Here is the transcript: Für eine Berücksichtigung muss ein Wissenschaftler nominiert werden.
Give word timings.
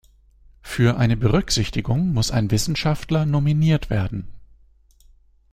Für 0.63 0.97
eine 0.97 1.15
Berücksichtigung 1.15 2.11
muss 2.11 2.31
ein 2.31 2.49
Wissenschaftler 2.49 3.27
nominiert 3.27 3.91
werden. 3.91 4.27